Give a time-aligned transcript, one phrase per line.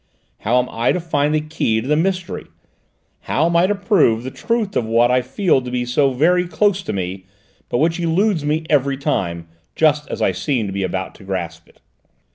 [0.39, 2.45] How am I to find the key to the mystery?
[3.19, 6.47] How am I to prove the truth of what I feel to be so very
[6.47, 7.25] close to me,
[7.69, 11.69] but which eludes me every time, just as I seem to be about to grasp
[11.69, 11.81] it?"